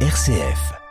[0.00, 0.85] RCF.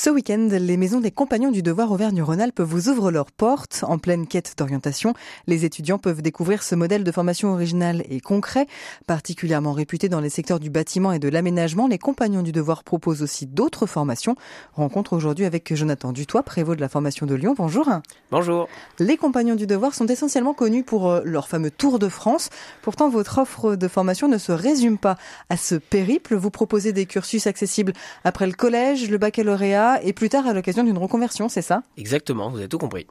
[0.00, 3.82] Ce week-end, les maisons des compagnons du devoir Auvergne-Rhône-Alpes vous ouvrent leurs portes.
[3.82, 5.12] En pleine quête d'orientation,
[5.48, 8.68] les étudiants peuvent découvrir ce modèle de formation original et concret.
[9.08, 13.24] Particulièrement réputé dans les secteurs du bâtiment et de l'aménagement, les compagnons du devoir proposent
[13.24, 14.36] aussi d'autres formations.
[14.72, 17.56] Rencontre aujourd'hui avec Jonathan Dutoit, prévôt de la formation de Lyon.
[17.58, 17.88] Bonjour.
[18.30, 18.68] Bonjour.
[19.00, 22.50] Les compagnons du devoir sont essentiellement connus pour euh, leur fameux Tour de France.
[22.82, 25.16] Pourtant, votre offre de formation ne se résume pas
[25.50, 26.36] à ce périple.
[26.36, 30.84] Vous proposez des cursus accessibles après le collège, le baccalauréat, et plus tard à l'occasion
[30.84, 31.82] d'une reconversion, c'est ça?
[31.96, 33.06] Exactement, vous avez tout compris.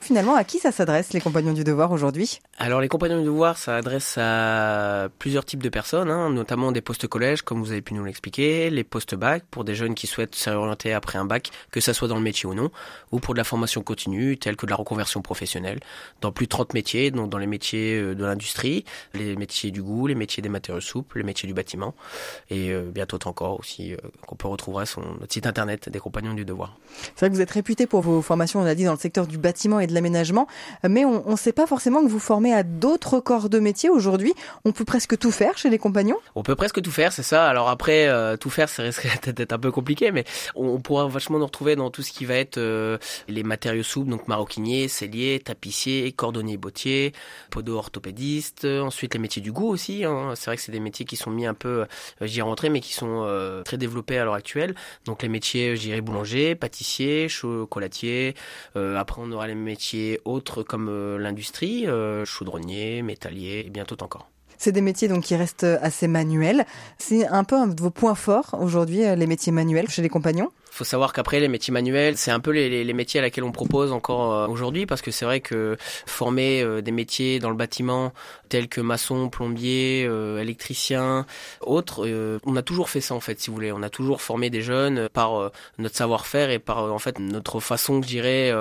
[0.00, 2.40] Finalement, à qui ça s'adresse, les compagnons du devoir aujourd'hui?
[2.58, 6.80] Alors les compagnons du devoir, ça adresse à plusieurs types de personnes, hein, notamment des
[6.80, 10.06] postes collège, comme vous avez pu nous l'expliquer, les postes bac, pour des jeunes qui
[10.06, 12.70] souhaitent se réorienter après un bac, que ça soit dans le métier ou non,
[13.12, 15.80] ou pour de la formation continue, telle que de la reconversion professionnelle,
[16.20, 18.84] dans plus de 30 métiers, donc dans les métiers euh, de l'industrie,
[19.14, 21.94] les métiers du goût, les métiers des matériaux souples, les métiers du bâtiment,
[22.50, 26.15] et euh, bientôt encore aussi, euh, qu'on peut retrouver sur notre site internet des compagnons
[26.20, 26.76] du devoir.
[27.14, 29.26] C'est vrai que vous êtes réputé pour vos formations, on l'a dit, dans le secteur
[29.26, 30.46] du bâtiment et de l'aménagement,
[30.88, 34.34] mais on ne sait pas forcément que vous formez à d'autres corps de métier aujourd'hui.
[34.64, 37.46] On peut presque tout faire chez les compagnons On peut presque tout faire, c'est ça.
[37.46, 41.38] Alors après, euh, tout faire, ça risque d'être un peu compliqué, mais on, pourra vachement
[41.38, 45.40] nous retrouver dans tout ce qui va être euh, les matériaux souples, donc maroquinier, cellier,
[45.44, 47.12] tapissier, cordonnier, bottier,
[47.50, 50.04] podo-orthopédiste, ensuite les métiers du goût aussi.
[50.04, 50.32] Hein.
[50.34, 51.86] C'est vrai que c'est des métiers qui sont mis un peu,
[52.22, 54.74] euh, j'y rentrer, mais qui sont euh, très développés à l'heure actuelle.
[55.04, 58.34] Donc les métiers, j'irai boulanger, pâtissier, chocolatier.
[58.76, 64.02] Euh, après, on aura les métiers autres comme euh, l'industrie, euh, chaudronnier, métallier et bientôt
[64.02, 64.30] encore.
[64.56, 66.64] C'est des métiers donc qui restent assez manuels.
[66.96, 70.50] C'est un peu un de vos points forts aujourd'hui, les métiers manuels chez les compagnons?
[70.76, 73.44] Faut savoir qu'après les métiers manuels, c'est un peu les, les, les, métiers à laquelle
[73.44, 77.48] on propose encore euh, aujourd'hui parce que c'est vrai que former euh, des métiers dans
[77.48, 78.12] le bâtiment
[78.50, 81.24] tels que maçon, plombier, euh, électricien,
[81.62, 82.06] autres,
[82.44, 83.72] on a toujours fait ça en fait si vous voulez.
[83.72, 88.02] On a toujours formé des jeunes par notre savoir-faire et par en fait notre façon,
[88.02, 88.52] je dirais,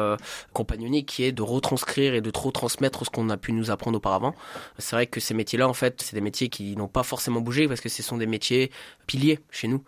[0.53, 3.97] compagnonique qui est de retranscrire et de trop transmettre ce qu'on a pu nous apprendre
[3.97, 4.33] auparavant.
[4.79, 7.67] C'est vrai que ces métiers-là en fait, c'est des métiers qui n'ont pas forcément bougé
[7.67, 8.71] parce que ce sont des métiers
[9.05, 9.83] piliers chez nous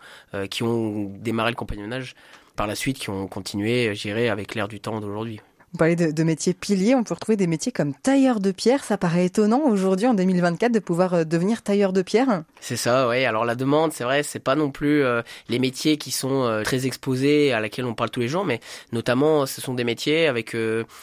[0.50, 2.14] qui ont démarré le compagnonnage
[2.56, 5.40] par la suite qui ont continué, j'irai, avec l'air du temps d'aujourd'hui.
[5.72, 8.84] Vous parlez de, métiers piliers, on peut retrouver des métiers comme tailleur de pierre.
[8.84, 12.44] Ça paraît étonnant aujourd'hui, en 2024, de pouvoir euh, devenir tailleur de pierre.
[12.60, 13.26] C'est ça, oui.
[13.26, 15.20] Alors la demande, c'est vrai, c'est pas non plus euh,
[15.50, 18.60] les métiers qui sont euh, très exposés, à laquelle on parle tous les jours, mais
[18.92, 20.56] notamment, ce sont des métiers avec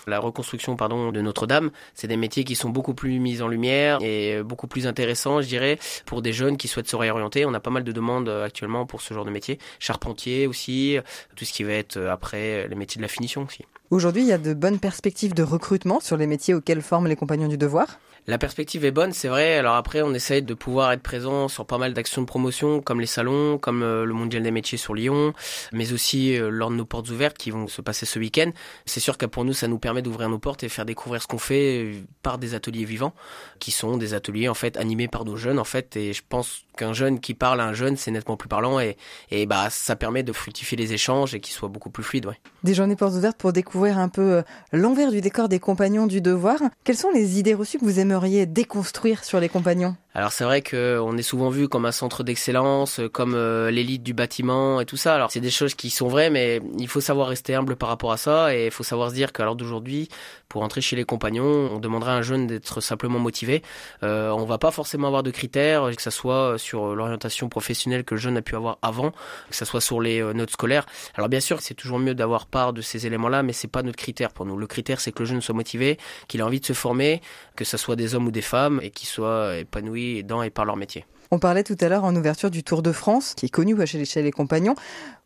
[0.08, 1.70] la reconstruction, pardon, de Notre-Dame.
[1.94, 5.48] C'est des métiers qui sont beaucoup plus mis en lumière et beaucoup plus intéressants, je
[5.48, 5.78] dirais,
[6.08, 7.46] pour des jeunes qui souhaitent se réorienter.
[7.46, 9.60] On a pas mal de demandes actuellement pour ce genre de métier.
[9.78, 10.98] Charpentier aussi,
[11.36, 13.64] tout ce qui va être après les métiers de la finition aussi.
[13.92, 17.16] Aujourd'hui, il y a de bonnes perspectives de recrutement sur les métiers auxquels forment les
[17.16, 19.56] compagnons du devoir la perspective est bonne, c'est vrai.
[19.56, 23.00] Alors après, on essaye de pouvoir être présent sur pas mal d'actions de promotion, comme
[23.00, 25.34] les salons, comme euh, le Mondial des métiers sur Lyon,
[25.72, 28.52] mais aussi euh, lors de nos portes ouvertes qui vont se passer ce week-end.
[28.88, 31.28] C'est sûr que pour nous, ça nous permet d'ouvrir nos portes et faire découvrir ce
[31.28, 33.14] qu'on fait euh, par des ateliers vivants,
[33.60, 35.96] qui sont des ateliers en fait animés par nos jeunes en fait.
[35.96, 38.98] Et je pense qu'un jeune qui parle à un jeune, c'est nettement plus parlant et,
[39.32, 42.26] et bah ça permet de fructifier les échanges et qu'ils soient beaucoup plus fluides.
[42.26, 42.40] Ouais.
[42.64, 46.60] Des journées portes ouvertes pour découvrir un peu l'envers du décor des compagnons du devoir.
[46.84, 49.96] Quelles sont les idées reçues que vous aimeriez déconstruire sur les compagnons?
[50.16, 54.14] Alors c'est vrai qu'on est souvent vu comme un centre d'excellence, comme euh, l'élite du
[54.14, 55.14] bâtiment et tout ça.
[55.14, 58.14] Alors c'est des choses qui sont vraies, mais il faut savoir rester humble par rapport
[58.14, 60.08] à ça et il faut savoir se dire qu'à l'heure d'aujourd'hui,
[60.48, 63.62] pour entrer chez les compagnons, on demanderait à un jeune d'être simplement motivé.
[64.04, 68.16] Euh, on va pas forcément avoir de critères, que ce soit sur l'orientation professionnelle que
[68.16, 70.86] le jeune a pu avoir avant, que ce soit sur les euh, notes scolaires.
[71.16, 73.98] Alors bien sûr, c'est toujours mieux d'avoir part de ces éléments-là, mais c'est pas notre
[73.98, 74.56] critère pour nous.
[74.56, 75.98] Le critère, c'est que le jeune soit motivé,
[76.30, 77.22] qu'il ait envie de se former,
[77.58, 80.05] que ce soit des hommes ou des femmes, et qu'il soit épanoui
[80.44, 81.06] et par leur métier.
[81.32, 84.22] On parlait tout à l'heure en ouverture du Tour de France, qui est connu chez
[84.22, 84.76] les compagnons.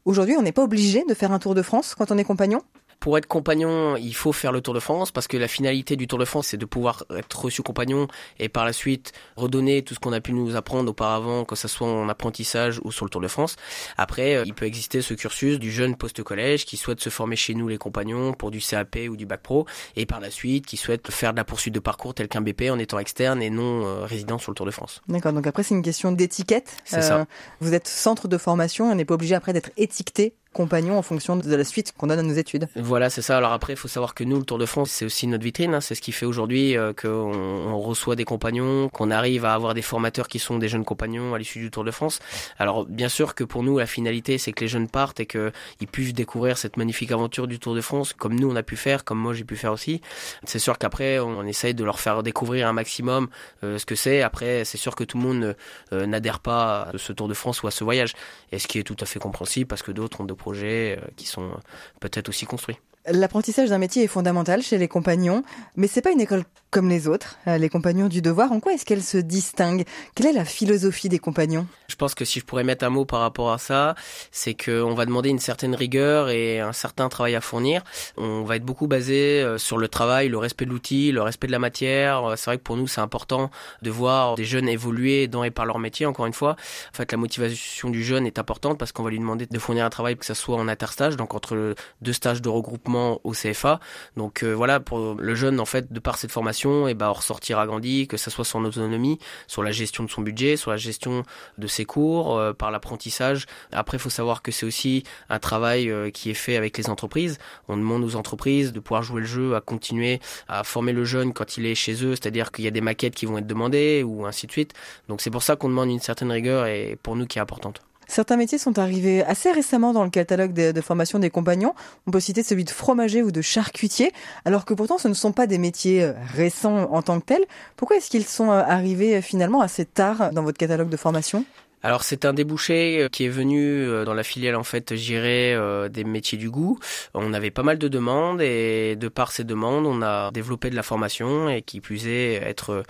[0.06, 2.62] Aujourd'hui, on n'est pas obligé de faire un Tour de France quand on est compagnon?
[3.00, 6.08] Pour être compagnon, il faut faire le Tour de France parce que la finalité du
[6.08, 8.08] Tour de France, c'est de pouvoir être reçu compagnon
[8.40, 11.68] et par la suite redonner tout ce qu'on a pu nous apprendre auparavant, que ce
[11.68, 13.56] soit en apprentissage ou sur le Tour de France.
[13.98, 17.54] Après, euh, il peut exister ce cursus du jeune post-collège qui souhaite se former chez
[17.54, 19.66] nous les compagnons pour du CAP ou du bac pro
[19.96, 22.64] et par la suite qui souhaite faire de la poursuite de parcours tel qu'un BP
[22.70, 25.02] en étant externe et non euh, résident sur le Tour de France.
[25.08, 26.76] D'accord, donc après c'est une question d'étiquette.
[26.84, 27.28] C'est ça.
[27.62, 31.38] Vous êtes centre de formation, on n'est pas obligé après d'être étiqueté compagnon en fonction
[31.38, 32.68] de la suite qu'on donne à nos études.
[32.76, 33.38] Voilà, c'est ça.
[33.38, 35.74] Alors après, il faut savoir que nous, le Tour de France, c'est aussi notre vitrine.
[35.74, 35.80] Hein.
[35.80, 39.74] C'est ce qui fait aujourd'hui euh, qu'on on reçoit des compagnons, qu'on arrive à avoir
[39.74, 42.20] des formateurs qui sont des jeunes compagnons à l'issue du Tour de France.
[42.58, 45.88] Alors bien sûr que pour nous, la finalité, c'est que les jeunes partent et qu'ils
[45.90, 49.06] puissent découvrir cette magnifique aventure du Tour de France, comme nous on a pu faire,
[49.06, 50.02] comme moi j'ai pu faire aussi.
[50.44, 53.30] C'est sûr qu'après, on, essaye de leur faire découvrir un maximum
[53.64, 54.22] euh, ce que c'est.
[54.22, 55.56] Après, c'est sûr que tout le monde
[55.94, 58.14] euh, n'adhère pas à ce Tour de France ou à ce voyage,
[58.52, 61.28] et ce qui est tout à fait compréhensible parce que d'autres ont des euh, qui
[61.28, 61.52] sont
[62.00, 62.78] peut-être aussi construits.
[63.12, 65.44] L'apprentissage d'un métier est fondamental chez les compagnons,
[65.76, 67.40] mais c'est pas une école comme les autres.
[67.48, 69.86] Euh, les compagnons du devoir, en quoi est-ce qu'elle se distingue?
[70.16, 71.66] Quelle est la philosophie des compagnons?
[72.00, 73.94] Pense que si je pourrais mettre un mot par rapport à ça,
[74.32, 77.84] c'est qu'on va demander une certaine rigueur et un certain travail à fournir.
[78.18, 81.48] On va être beaucoup basé euh, sur le travail, le respect de l'outil, le respect
[81.48, 82.24] de la matière.
[82.26, 83.52] Euh, c'est vrai que pour nous, c'est important
[83.82, 86.06] de voir des jeunes évoluer dans et par leur métier.
[86.06, 89.20] Encore une fois, en fait, la motivation du jeune est importante parce qu'on va lui
[89.20, 92.50] demander de fournir un travail que ça soit en interstage, donc entre deux stages de
[92.50, 93.80] regroupement au CFA.
[94.16, 98.08] Donc voilà, pour le jeune, en fait, de par cette formation et bah, ressortir agrandi,
[98.08, 101.24] que ça soit son autonomie, sur la gestion de son budget, sur la gestion
[101.58, 103.48] de ses cours, euh, par l'apprentissage.
[103.72, 106.90] Après, il faut savoir que c'est aussi un travail euh, qui est fait avec les
[106.90, 107.40] entreprises.
[107.68, 111.34] On demande aux entreprises de pouvoir jouer le jeu, à continuer à former le jeune
[111.34, 114.04] quand il est chez eux, c'est-à-dire qu'il y a des maquettes qui vont être demandées
[114.04, 114.74] ou ainsi de suite.
[115.08, 117.82] Donc c'est pour ça qu'on demande une certaine rigueur et pour nous qui est importante.
[118.10, 121.76] Certains métiers sont arrivés assez récemment dans le catalogue de, formation des compagnons.
[122.08, 124.12] On peut citer celui de fromager ou de charcutier,
[124.46, 127.46] alors que pourtant ce ne sont pas des métiers euh, récents en tant que tels.
[127.76, 131.46] Pourquoi est-ce qu'ils sont arrivés finalement assez tard dans votre catalogue de formation?
[131.84, 135.56] Alors c'est un débouché qui est venu dans la filiale en fait gérer
[135.90, 136.80] des métiers du goût.
[137.14, 140.76] On avait pas mal de demandes et de par ces demandes, on a développé de
[140.76, 142.84] la formation et qui puisait être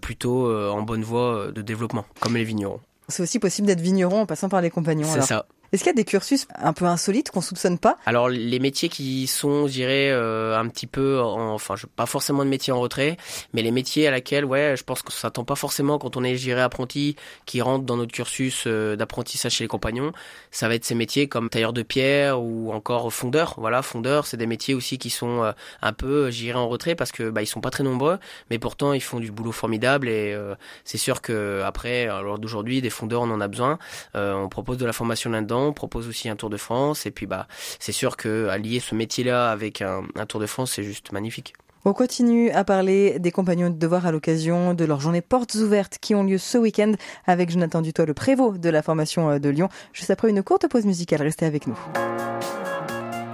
[0.00, 2.80] plutôt en bonne voie de développement, comme les vignerons.
[3.08, 5.08] C'est aussi possible d'être vigneron en passant par les compagnons.
[5.12, 5.46] C'est ça.
[5.72, 7.96] Est-ce qu'il y a des cursus un peu insolites qu'on soupçonne pas?
[8.04, 12.44] Alors les métiers qui sont, je dirais, euh, un petit peu, en, enfin, pas forcément
[12.44, 13.16] de métiers en retrait,
[13.54, 16.36] mais les métiers à laquelle, ouais, je pense ça s'attend pas forcément quand on est,
[16.36, 17.16] je dirais, apprenti,
[17.46, 20.12] qui rentre dans notre cursus euh, d'apprentissage chez les compagnons.
[20.50, 23.54] Ça va être ces métiers comme tailleur de pierre ou encore fondeur.
[23.56, 27.12] Voilà, fondeur, c'est des métiers aussi qui sont euh, un peu, je en retrait parce
[27.12, 28.18] que bah ils sont pas très nombreux,
[28.50, 30.36] mais pourtant ils font du boulot formidable et
[30.84, 33.78] c'est sûr que après, alors d'aujourd'hui, des fondeurs on en a besoin.
[34.14, 37.06] on propose de la formation là-dedans on propose aussi un Tour de France.
[37.06, 37.46] Et puis, bah,
[37.78, 41.54] c'est sûr que allier ce métier-là avec un, Tour de France, c'est juste magnifique.
[41.84, 45.98] On continue à parler des compagnons de devoir à l'occasion de leur journée portes ouvertes
[46.00, 46.92] qui ont lieu ce week-end
[47.26, 49.68] avec Jonathan Dutoit, le prévôt de la formation euh, de Lyon.
[49.92, 51.78] Juste après une courte pause musicale, restez avec nous.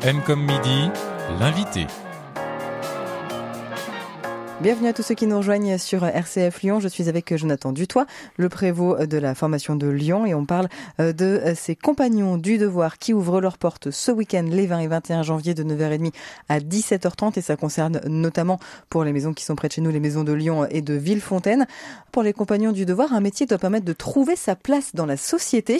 [0.02, 0.90] M comme midi,
[1.38, 1.86] l'invité.
[4.60, 6.81] Bienvenue à tous ceux qui nous rejoignent sur RCF Lyon.
[6.81, 8.06] Je suis avec Jonathan Dutoit,
[8.37, 10.66] le prévôt de la formation de Lyon et on parle
[10.99, 14.88] euh, de ces compagnons du devoir qui ouvrent leurs portes ce week-end les 20 et
[14.88, 16.12] 21 janvier de 9h30
[16.49, 18.58] à 17h30 et ça concerne notamment
[18.90, 20.94] pour les maisons qui sont près de chez nous, les maisons de Lyon et de
[20.94, 21.69] Villefontaine.
[22.11, 25.16] Pour les compagnons du devoir, un métier doit permettre de trouver sa place dans la
[25.16, 25.78] société.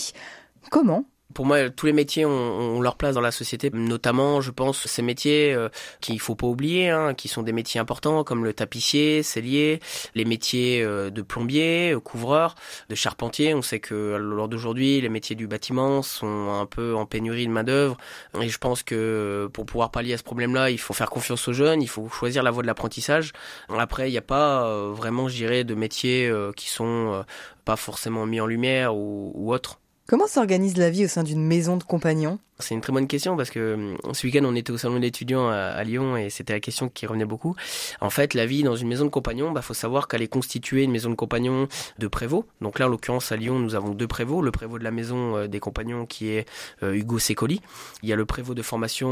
[0.71, 1.05] Comment
[1.35, 5.03] pour moi, tous les métiers ont, leur place dans la société, notamment, je pense, ces
[5.03, 5.69] métiers euh,
[6.01, 9.81] qu'il faut pas oublier, hein, qui sont des métiers importants, comme le tapissier, cellier,
[10.15, 12.55] les métiers euh, de plombier, euh, couvreur,
[12.89, 13.55] de charpentier.
[13.55, 17.53] On sait que lors d'aujourd'hui, les métiers du bâtiment sont un peu en pénurie de
[17.53, 17.99] main d'œuvre,
[18.41, 21.53] et je pense que pour pouvoir pallier à ce problème-là, il faut faire confiance aux
[21.53, 23.33] jeunes, il faut choisir la voie de l'apprentissage.
[23.69, 27.25] Après, il n'y a pas vraiment, je dirais, de métiers qui sont
[27.65, 29.79] pas forcément mis en lumière ou, ou autres.
[30.11, 32.39] Comment s'organise la vie au sein d'une maison de compagnons?
[32.61, 35.49] C'est une très bonne question parce que euh, ce week-end on était au salon d'étudiants
[35.49, 37.55] à, à, Lyon et c'était la question qui revenait beaucoup.
[38.01, 40.83] En fait, la vie dans une maison de compagnons, bah faut savoir qu'elle est constituée
[40.83, 41.69] une maison de compagnons
[41.99, 42.47] de prévôt.
[42.61, 44.43] Donc là, en l'occurrence à Lyon, nous avons deux prévôts.
[44.43, 46.49] Le prévôt de la maison euh, des compagnons qui est
[46.83, 47.61] euh, Hugo Secoli.
[48.03, 49.09] Il y a le prévôt de formation,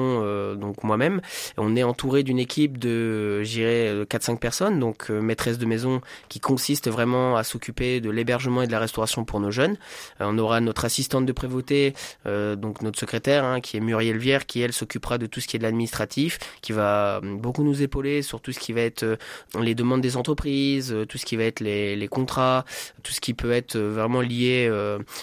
[0.54, 1.20] donc moi-même.
[1.56, 6.88] On est entouré d'une équipe de, j'irais, 4-5 personnes, donc maîtresse de maison qui consiste
[6.88, 9.76] vraiment à s'occuper de l'hébergement et de la restauration pour nos jeunes.
[10.20, 14.60] on aura notre assistante de prévôté, donc notre secrétaire Hein, qui est Muriel Vière, qui
[14.60, 18.22] elle s'occupera de tout ce qui est de l'administratif, qui va euh, beaucoup nous épauler
[18.22, 19.16] sur tout ce qui va être euh,
[19.60, 22.64] les demandes des entreprises, euh, tout ce qui va être les, les contrats,
[23.02, 24.70] tout ce qui peut être vraiment lié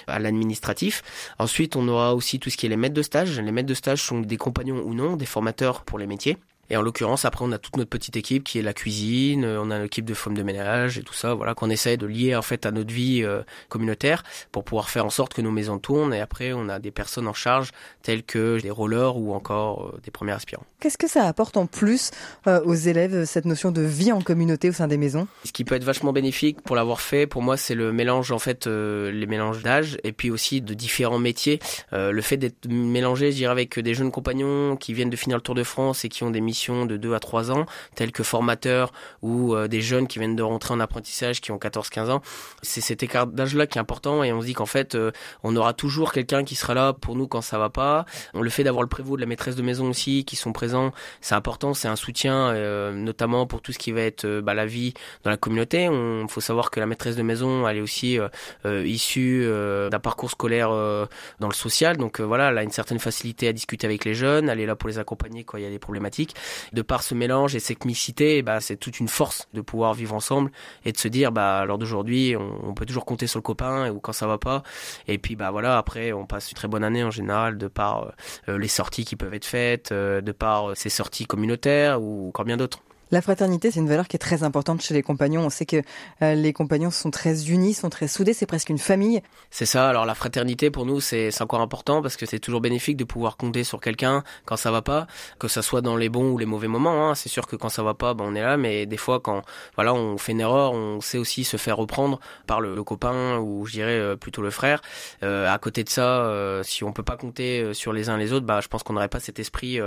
[0.07, 1.03] à l'administratif.
[1.39, 3.39] Ensuite, on aura aussi tout ce qui est les maîtres de stage.
[3.39, 6.37] Les maîtres de stage sont des compagnons ou non, des formateurs pour les métiers.
[6.69, 9.69] Et en l'occurrence, après, on a toute notre petite équipe qui est la cuisine, on
[9.69, 12.41] a l'équipe de femmes de ménage et tout ça, voilà, qu'on essaye de lier en
[12.41, 16.13] fait à notre vie euh, communautaire pour pouvoir faire en sorte que nos maisons tournent.
[16.13, 19.99] Et après, on a des personnes en charge telles que des rollers ou encore euh,
[20.03, 20.65] des premiers aspirants.
[20.79, 22.11] Qu'est-ce que ça apporte en plus
[22.47, 25.27] euh, aux élèves cette notion de vie en communauté au sein des maisons?
[25.43, 28.39] Ce qui peut être vachement bénéfique pour l'avoir fait, pour moi, c'est le mélange en
[28.39, 31.59] fait, les mélanges d'âge et puis aussi de différents métiers.
[31.91, 35.41] le fait d'être mélangé, je dirais, avec des jeunes compagnons qui viennent de finir le
[35.41, 38.23] Tour de France et qui ont des missions de 2 à 3 ans, tels que
[38.23, 42.21] formateurs ou euh, des jeunes qui viennent de rentrer en apprentissage qui ont 14-15 ans.
[42.61, 45.11] C'est cet écart d'âge-là qui est important et on se dit qu'en fait, euh,
[45.43, 48.05] on aura toujours quelqu'un qui sera là pour nous quand ça va pas.
[48.33, 50.91] Le fait d'avoir le prévôt de la maîtresse de maison aussi qui sont présents,
[51.21, 54.65] c'est important, c'est un soutien euh, notamment pour tout ce qui va être bah, la
[54.65, 54.93] vie
[55.23, 55.85] dans la communauté.
[55.85, 58.19] Il faut savoir que la maîtresse de maison, elle est aussi
[58.65, 59.47] issue
[59.89, 63.85] d'un parcours scolaire dans le social, donc voilà, elle a une certaine facilité à discuter
[63.85, 66.35] avec les jeunes, elle est là pour les accompagner quand il y a des problématiques.
[66.73, 70.15] De par ce mélange et cette mixité, bah, c'est toute une force de pouvoir vivre
[70.15, 70.51] ensemble
[70.85, 73.99] et de se dire, bah, lors d'aujourd'hui, on, peut toujours compter sur le copain ou
[73.99, 74.63] quand ça va pas.
[75.07, 78.13] Et puis, bah, voilà, après, on passe une très bonne année en général de par
[78.49, 82.29] euh, les sorties qui peuvent être faites, euh, de par euh, ces sorties communautaires ou
[82.29, 82.79] encore bien d'autres.
[83.13, 85.45] La fraternité, c'est une valeur qui est très importante chez les compagnons.
[85.45, 85.83] On sait que
[86.23, 89.21] euh, les compagnons sont très unis, sont très soudés, c'est presque une famille.
[89.51, 92.97] C'est ça, alors la fraternité pour nous, c'est encore important parce que c'est toujours bénéfique
[92.97, 95.05] de pouvoir compter sur quelqu'un quand ça va pas,
[95.37, 97.07] que ça soit dans les bons ou les mauvais moments.
[97.07, 97.13] Hein.
[97.13, 99.43] C'est sûr que quand ça va pas, ben, on est là, mais des fois quand
[99.75, 103.67] voilà, on fait une erreur, on sait aussi se faire reprendre par le, copain ou
[103.67, 104.81] je dirais euh, plutôt le frère.
[105.21, 106.31] Euh, à côté de ça,
[106.63, 109.07] si on peut pas compter sur les uns les autres, bah, je pense qu'on n'aurait
[109.07, 109.79] pas cet esprit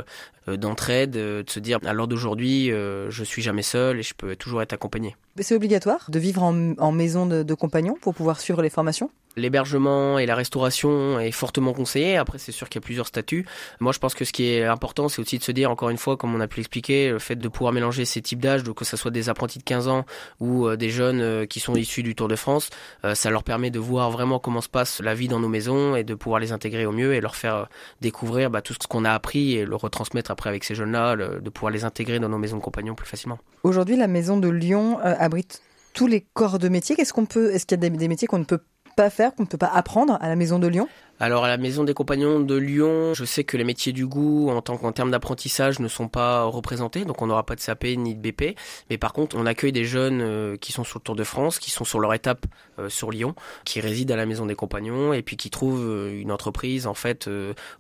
[0.47, 2.71] d'entraide, de se dire à l'heure d'aujourd'hui,
[3.25, 5.17] suis jamais seul et je peux toujours être accompagné.
[5.41, 9.11] C'est obligatoire de vivre en, maison de compagnons pour pouvoir suivre les formations?
[9.37, 12.17] L'hébergement et la restauration est fortement conseillé.
[12.17, 13.47] Après, c'est sûr qu'il y a plusieurs statuts.
[13.81, 15.99] Moi, je pense que ce qui est important, c'est aussi de se dire, encore une
[15.99, 18.85] fois, comme on a pu l'expliquer, le fait de pouvoir mélanger ces types d'âge, que
[18.85, 20.07] ce soit des apprentis de 15 ans
[20.41, 22.71] ou euh, des jeunes euh, qui sont issus du Tour de France,
[23.05, 25.97] euh, ça leur permet de voir vraiment comment se passe la vie dans nos maisons
[25.97, 27.69] et de pouvoir les intégrer au mieux et leur faire
[28.01, 31.51] découvrir bah, tout ce qu'on a appris et le retransmettre après avec ces jeunes-là, de
[31.51, 33.39] pouvoir les intégrer dans nos maisons compagnons plus facilement.
[33.63, 35.61] Aujourd'hui, la maison de Lyon abrite
[35.93, 36.97] tous les corps de métier.
[36.97, 38.61] Qu'est-ce qu'on peut, est-ce qu'il y a des métiers qu'on ne peut
[38.97, 40.89] pas faire, qu'on ne peut pas apprendre à la maison de Lyon?
[41.19, 44.51] Alors à la maison des compagnons de Lyon, je sais que les métiers du goût
[44.51, 47.85] en tant qu'en termes d'apprentissage ne sont pas représentés, donc on n'aura pas de SAP
[47.97, 48.55] ni de BP.
[48.91, 51.59] Mais par contre, on accueille des jeunes euh, qui sont sur le Tour de France,
[51.59, 52.45] qui sont sur leur étape
[52.79, 53.35] euh, sur Lyon,
[53.65, 56.95] qui résident à la maison des compagnons et puis qui trouvent euh, une entreprise en
[56.95, 57.31] fait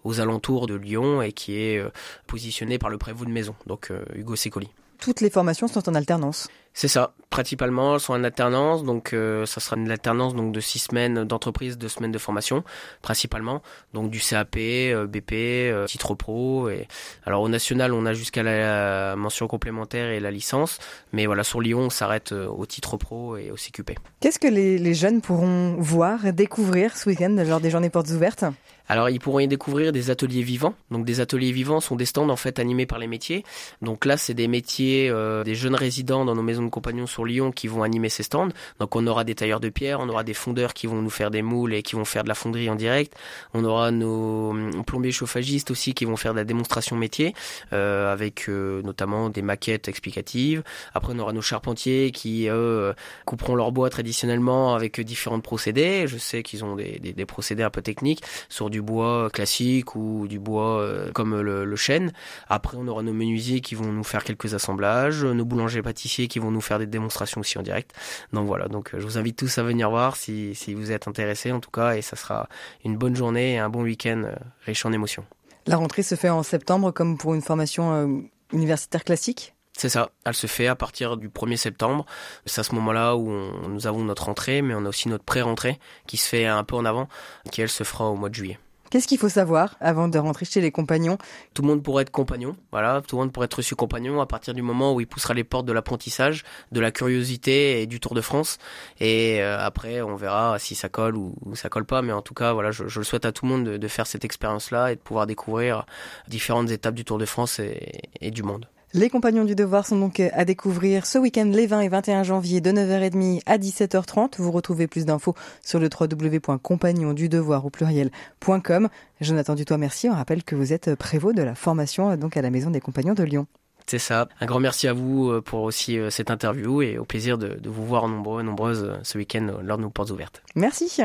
[0.04, 1.82] aux alentours de Lyon et qui est
[2.26, 4.68] positionnée par le prévôt de maison, donc Hugo Secoli.
[4.98, 6.48] Toutes les formations sont en alternance.
[6.78, 10.60] C'est ça, principalement, elles sont en alternance, donc euh, ça sera une alternance donc de
[10.60, 12.64] six semaines d'entreprise, deux semaines de formation,
[13.00, 13.62] principalement,
[13.94, 16.68] donc du CAP, euh, BP, euh, titre pro.
[16.68, 16.86] Et
[17.24, 20.78] alors au national, on a jusqu'à la mention complémentaire et la licence,
[21.14, 23.92] mais voilà sur Lyon, on s'arrête au titre pro et au CQP.
[24.20, 28.44] Qu'est-ce que les, les jeunes pourront voir, découvrir ce week-end lors des journées portes ouvertes?
[28.88, 30.74] Alors ils pourront y découvrir des ateliers vivants.
[30.90, 33.44] Donc des ateliers vivants sont des stands en fait animés par les métiers.
[33.82, 37.24] Donc là c'est des métiers, euh, des jeunes résidents dans nos maisons de compagnons sur
[37.24, 38.48] Lyon qui vont animer ces stands.
[38.80, 41.30] Donc on aura des tailleurs de pierre, on aura des fondeurs qui vont nous faire
[41.30, 43.14] des moules et qui vont faire de la fonderie en direct.
[43.54, 47.34] On aura nos hum, plombiers chauffagistes aussi qui vont faire de la démonstration métier
[47.72, 50.62] euh, avec euh, notamment des maquettes explicatives.
[50.94, 52.94] Après on aura nos charpentiers qui eux
[53.24, 56.06] couperont leur bois traditionnellement avec différents procédés.
[56.06, 60.38] Je sais qu'ils ont des, procédés un peu techniques sur du bois classique ou du
[60.38, 62.12] bois euh, comme le, chêne.
[62.48, 66.38] Après, on aura nos menuisiers qui vont nous faire quelques assemblages, nos boulangers pâtissiers qui
[66.38, 67.92] vont nous faire des démonstrations aussi en direct.
[68.32, 71.08] Donc voilà, donc euh, je vous invite tous à venir voir si, si vous êtes
[71.08, 72.48] intéressés en tout cas, et ça sera
[72.84, 74.34] une bonne journée et un bon week-end euh,
[74.64, 75.24] riche en émotions.
[75.66, 78.22] La rentrée se fait en septembre comme pour une formation
[78.52, 79.54] universitaire classique?
[79.76, 82.06] C'est ça, elle se fait à partir du 1er septembre.
[82.46, 83.30] C'est à ce moment-là où
[83.68, 86.76] nous avons notre rentrée, mais on a aussi notre pré-rentrée qui se fait un peu
[86.76, 87.08] en avant,
[87.52, 88.58] qui elle se fera au mois de juillet.
[88.90, 91.18] Qu'est-ce qu'il faut savoir avant de rentrer chez les compagnons?
[91.54, 94.26] Tout le monde pourrait être compagnon, voilà, tout le monde pourrait être reçu compagnon à
[94.26, 98.00] partir du moment où il poussera les portes de l'apprentissage, de la curiosité et du
[98.00, 98.58] Tour de France.
[99.00, 102.02] Et euh, après, on verra si ça colle ou, ça colle pas.
[102.02, 104.24] Mais en tout cas, voilà, je, le souhaite à tout le monde de, faire cette
[104.24, 105.86] expérience-là et de pouvoir découvrir
[106.28, 108.66] différentes étapes du Tour de France et du monde.
[108.96, 112.62] Les compagnons du devoir sont donc à découvrir ce week-end les 20 et 21 janvier
[112.62, 114.36] de 9h30 à 17h30.
[114.38, 118.88] Vous retrouvez plus d'infos sur le www.compagnondudevoir au pluriel.com.
[119.20, 120.08] Jonathan Dutoit, merci.
[120.08, 123.12] On rappelle que vous êtes prévôt de la formation donc à la Maison des Compagnons
[123.12, 123.46] de Lyon.
[123.86, 124.28] C'est ça.
[124.40, 127.60] Un grand merci à vous euh, pour aussi euh, cette interview et au plaisir de,
[127.68, 130.42] vous voir nombreux, nombreuses euh, ce week-end lors de nos portes ouvertes.
[130.54, 131.02] Merci.